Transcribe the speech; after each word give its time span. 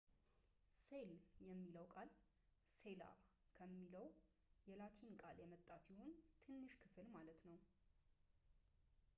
ሴል 0.83 1.11
የሚለው 1.47 1.83
ቃል 1.95 2.09
ሴላ 2.77 3.03
ከሆነው 3.57 4.07
የላቲን 4.69 5.13
ቃል 5.21 5.35
የመጣ 5.43 5.69
ሲሆን 5.85 6.11
ትንሽ 6.47 6.73
ክፍል 6.81 7.07
ማለት 7.19 7.39
ነው 7.51 7.59